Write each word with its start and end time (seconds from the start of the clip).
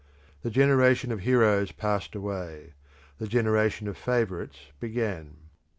The 0.41 0.49
generation 0.49 1.11
of 1.11 1.19
heroes 1.19 1.71
passed 1.71 2.15
away; 2.15 2.73
the 3.19 3.27
generation 3.27 3.87
of 3.87 3.95
favourites 3.99 4.69
began. 4.79 5.37